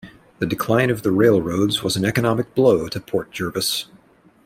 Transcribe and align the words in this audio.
The 0.39 0.47
decline 0.47 0.89
of 0.89 1.03
the 1.03 1.11
railroads 1.11 1.83
was 1.83 1.95
an 1.95 2.05
economic 2.05 2.55
blow 2.55 2.87
to 2.87 2.99
Port 2.99 3.29
Jervis. 3.29 3.85